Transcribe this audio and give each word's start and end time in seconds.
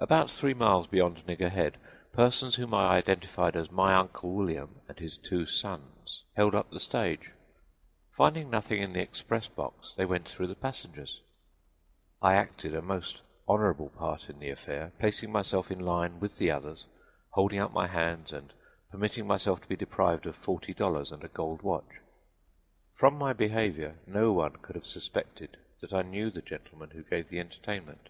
About 0.00 0.32
three 0.32 0.52
miles 0.52 0.88
beyond 0.88 1.24
Nigger 1.28 1.48
Head, 1.48 1.78
persons 2.12 2.56
whom 2.56 2.74
I 2.74 2.96
identified 2.96 3.54
as 3.54 3.70
my 3.70 3.94
Uncle 3.94 4.32
William 4.34 4.80
and 4.88 4.98
his 4.98 5.16
two 5.16 5.46
sons 5.46 6.24
held 6.34 6.56
up 6.56 6.72
the 6.72 6.80
stage. 6.80 7.30
Finding 8.10 8.50
nothing 8.50 8.82
in 8.82 8.92
the 8.94 9.00
express 9.00 9.46
box, 9.46 9.94
they 9.94 10.04
went 10.04 10.28
through 10.28 10.48
the 10.48 10.56
passengers. 10.56 11.20
I 12.20 12.34
acted 12.34 12.74
a 12.74 12.82
most 12.82 13.22
honorable 13.46 13.90
part 13.90 14.28
in 14.28 14.40
the 14.40 14.50
affair, 14.50 14.90
placing 14.98 15.30
myself 15.30 15.70
in 15.70 15.78
line 15.78 16.18
with 16.18 16.36
the 16.38 16.50
others, 16.50 16.86
holding 17.28 17.60
up 17.60 17.70
my 17.72 17.86
hands 17.86 18.32
and 18.32 18.52
permitting 18.90 19.24
myself 19.28 19.60
to 19.60 19.68
be 19.68 19.76
deprived 19.76 20.26
of 20.26 20.34
forty 20.34 20.74
dollars 20.74 21.12
and 21.12 21.22
a 21.22 21.28
gold 21.28 21.62
watch. 21.62 22.00
From 22.92 23.14
my 23.16 23.32
behavior 23.32 24.00
no 24.04 24.32
one 24.32 24.56
could 24.56 24.74
have 24.74 24.84
suspected 24.84 25.58
that 25.80 25.92
I 25.92 26.02
knew 26.02 26.28
the 26.28 26.42
gentlemen 26.42 26.90
who 26.90 27.04
gave 27.04 27.28
the 27.28 27.38
entertainment. 27.38 28.08